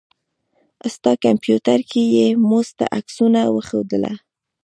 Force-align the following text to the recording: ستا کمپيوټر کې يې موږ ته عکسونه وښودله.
ستا 0.95 1.11
کمپيوټر 1.25 1.79
کې 1.89 2.01
يې 2.15 2.27
موږ 2.49 2.65
ته 2.77 2.85
عکسونه 2.97 3.39
وښودله. 3.55 4.13